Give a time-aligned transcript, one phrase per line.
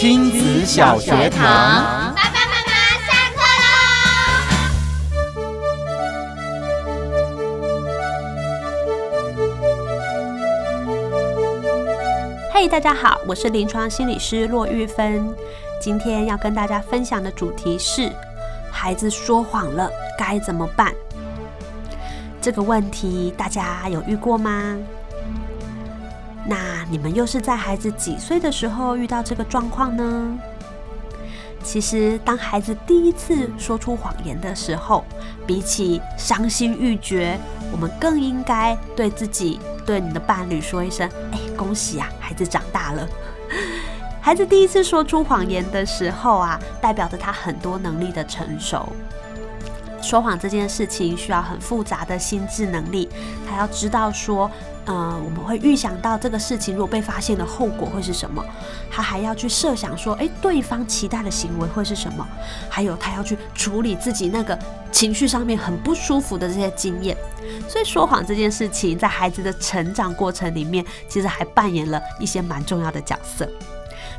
[0.00, 2.70] 亲子小学堂，爸爸妈妈
[3.04, 3.66] 下课喽！
[12.52, 15.34] 嘿，大家好，我是临床心理师骆玉芬，
[15.80, 18.08] 今天要跟大家分享的主题是：
[18.70, 20.94] 孩子说谎了该怎么办？
[22.40, 24.78] 这个问题大家有遇过吗？
[26.48, 30.38] 那你们又是在孩子几岁的时候遇到这个状况呢？
[31.62, 35.04] 其实，当孩子第一次说出谎言的时候，
[35.46, 37.38] 比起伤心欲绝，
[37.70, 43.06] 我们更应该对自己、对你的伴侣说一声：“哎，恭喜啊，孩子长大了。”
[44.22, 48.90] 孩子第一次说出谎言的时候啊，代表着他很多能力的成熟。
[50.00, 53.06] 说谎这件事情需要很复杂的心智能力，
[53.46, 54.50] 他要知道说。
[54.88, 58.42] 呃，我们会预想到这个事情如果被发现的后果会是什么，
[58.90, 62.26] 他还要去设想说，诶，对方期待的行为会是什么，
[62.70, 64.58] 还有他要去处理自己那个
[64.90, 67.14] 情绪上面很不舒服的这些经验。
[67.68, 73.46] 所以说谎这件事情在孩子的成长过程里面，其实还扮演了一些蛮重要的角色。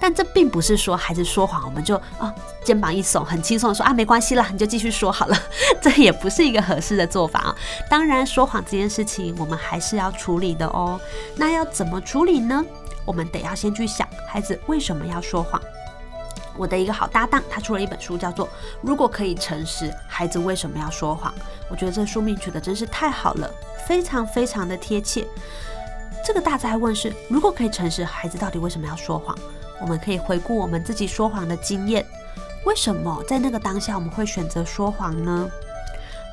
[0.00, 5.36] 但这并不是说孩子说谎，我们就啊肩膀一耸，很轻松的说啊没关系啦，你就继续说好了。
[5.80, 7.56] 这也不是一个合适的做法啊。
[7.88, 11.00] 当然，说谎这件事情我们还是要处理的哦。
[11.36, 12.64] 那要怎么处理呢？
[13.04, 15.60] 我们得要先去想孩子为什么要说谎。
[16.56, 18.46] 我的一个好搭档，他出了一本书，叫做
[18.80, 21.32] 《如果可以诚实，孩子为什么要说谎》。
[21.68, 23.50] 我觉得这书名取得真是太好了，
[23.86, 25.26] 非常非常的贴切。
[26.24, 29.36] 这个大哉问是：如果可以诚实，孩子到底为什么要说谎？
[29.84, 32.02] 我们可以回顾我们自己说谎的经验，
[32.64, 35.46] 为什么在那个当下我们会选择说谎呢？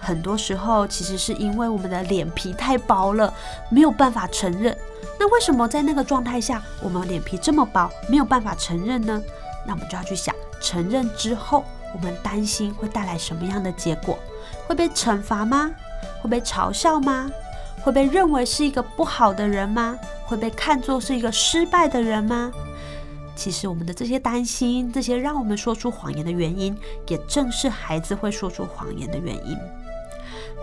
[0.00, 3.34] 很多时候其实是因为我们的脸皮太薄了，
[3.68, 4.74] 没有办法承认。
[5.18, 9.20] 那为什么在那个状态下我们脸皮这么薄，没有办法承认呢？
[9.66, 14.16] 那我们就要去想，承认之后我们担心会带来什么样的结果？
[14.68, 15.72] 会被惩罚吗？
[16.22, 17.28] 会被嘲笑吗？
[17.82, 19.98] 会被认为是一个不好的人吗？
[20.24, 22.52] 会被看作是一个失败的人吗？
[23.40, 26.76] 其实我们的这些担心，这些让我们说出谎言的原因，
[27.08, 29.56] 也正是孩子会说出谎言的原因。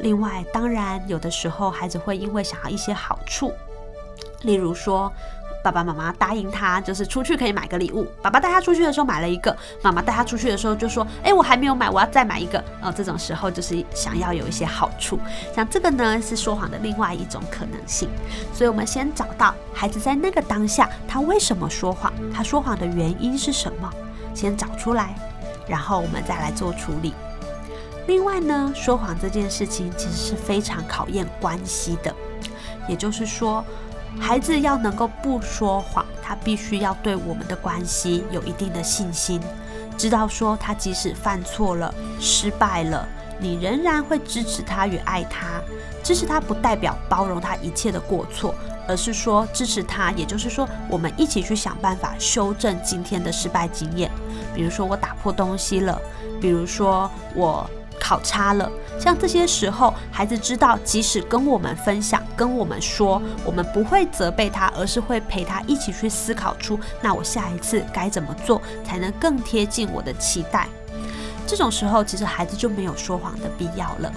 [0.00, 3.50] 另外，当然有的时候孩子会因为想要一些好处，
[4.42, 5.10] 例如说。
[5.66, 8.06] 爸爸妈妈答应他，就是出去可以买个礼物。
[8.22, 15.18] 爸爸带他出去的时候买了一个，妈妈带他出去的时候就说：“哎，我还没有买，我要再买一个。”哦，这种时候就是想要有一些好处。
[15.52, 18.08] 像这个呢，是说谎的另外一种可能性。
[18.54, 23.92] 所以，我们先找到孩子在那个当下他为什么说谎，他说谎的原因是什么，
[24.34, 25.16] 先找出来，
[25.66, 27.12] 然后我们再来做处理。
[28.06, 32.14] 另外呢，说谎这件事情其实是非常考验关系的，
[32.86, 33.64] 也就是说。
[34.18, 39.40] 孩子要能够不说谎，他必须要对我们的关系有一定的信心，
[39.96, 43.06] 知道说他即使犯错了、失败了，
[43.38, 45.60] 你仍然会支持他与爱他。
[46.02, 48.54] 支持他不代表包容他一切的过错，
[48.88, 54.10] 而是说支持他，也就是说我们一起去想办法修正今天的失败经验。
[54.54, 56.00] 比如说我打破东西了，
[56.40, 57.68] 比如说我。
[58.06, 70.68] 考差了，像这些时候，孩子知道，即使跟我们分享、跟我们说，我们不会责备他，而是会陪他一起去思考出，那我下一次该怎么做才能更贴近我的期待。
[71.48, 74.12] 这种时候，其实孩子就没有说谎的必要了。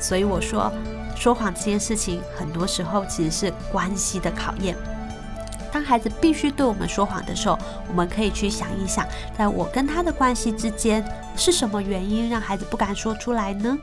[0.00, 0.72] 所以我说，
[1.14, 4.74] 说谎这件事情，很多时候其实是关系的考验。
[5.72, 7.58] 当孩子必须对我们说谎的时候，
[7.88, 9.06] 我们可以去想一想，
[9.36, 11.04] 在我跟他的关系之间，
[11.36, 13.78] 是什么原因让孩子不敢说出来呢？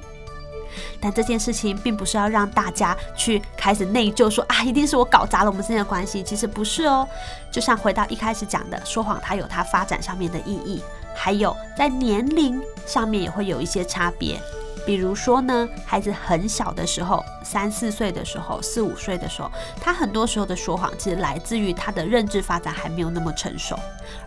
[1.00, 6.22] 但这件事情并不是要让大家去开始内疚，说啊，一定是我搞砸了我们之间的关系。
[6.22, 7.08] 其实不是哦。
[7.50, 10.82] 就像回到一开始讲的，说谎它有它发展上面的意义，
[11.16, 14.38] 还有在年龄上面也会有一些差别。
[14.86, 23.78] 比如说呢，孩子很小的时候，三四岁的时候，四五岁的时候，他很多时候的说谎，其实来自于他的认知发展还没有那么成熟。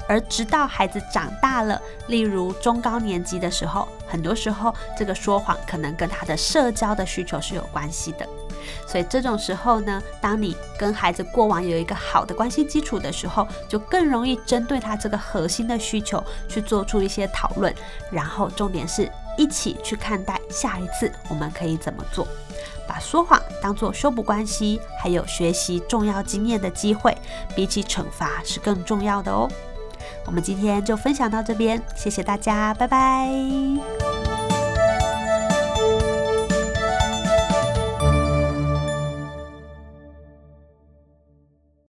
[0.09, 8.27] 而直到孩子长大了，例如中高年级的时候，很多时候这个说谎可能跟他的社交的需求是有关系的。
[8.87, 17.73] 所以这种时候呢，当你跟孩子过往有一个好的关系基础的时候，就更容易针对他这个核心的需求去做出一些讨论，
[18.11, 19.09] 然后重点是。
[19.38, 22.29] 一起去看待下一次我们可以怎么做，
[22.87, 27.17] 把说谎当做修补关系，还有学习重要经验的机会，
[27.56, 29.49] 比起惩罚是更重要的哦。
[30.26, 34.28] 我们今天就分享到这边，谢谢大家，拜拜。